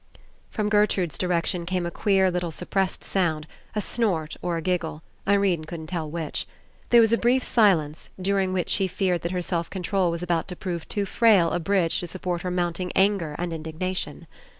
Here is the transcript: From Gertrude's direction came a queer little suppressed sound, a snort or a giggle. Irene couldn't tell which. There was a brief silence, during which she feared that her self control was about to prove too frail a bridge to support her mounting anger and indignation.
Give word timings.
From 0.49 0.67
Gertrude's 0.67 1.15
direction 1.19 1.63
came 1.63 1.85
a 1.85 1.91
queer 1.91 2.31
little 2.31 2.49
suppressed 2.49 3.03
sound, 3.03 3.45
a 3.75 3.81
snort 3.81 4.35
or 4.41 4.57
a 4.57 4.61
giggle. 4.63 5.03
Irene 5.27 5.63
couldn't 5.65 5.85
tell 5.85 6.09
which. 6.09 6.47
There 6.89 6.99
was 7.01 7.13
a 7.13 7.19
brief 7.19 7.43
silence, 7.43 8.09
during 8.19 8.51
which 8.51 8.69
she 8.71 8.87
feared 8.87 9.21
that 9.21 9.31
her 9.31 9.43
self 9.43 9.69
control 9.69 10.09
was 10.09 10.23
about 10.23 10.47
to 10.47 10.55
prove 10.55 10.87
too 10.87 11.05
frail 11.05 11.51
a 11.51 11.59
bridge 11.59 11.99
to 11.99 12.07
support 12.07 12.41
her 12.41 12.49
mounting 12.49 12.91
anger 12.95 13.35
and 13.37 13.53
indignation. 13.53 14.25